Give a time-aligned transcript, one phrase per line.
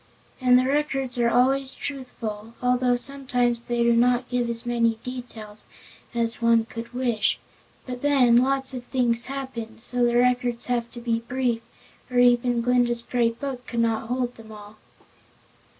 [0.41, 5.67] And the records are always truthful, although sometimes they do not give as many details
[6.15, 7.37] as one could wish.
[7.85, 11.61] But then, lots of things happen, and so the records have to be brief
[12.09, 14.77] or even Glinda's Great Book could not hold them all.